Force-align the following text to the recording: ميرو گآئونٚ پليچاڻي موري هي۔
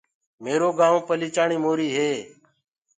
ميرو 0.43 0.69
گآئونٚ 0.79 1.05
پليچاڻي 1.07 1.57
موري 1.63 1.87
هي۔ 1.97 2.11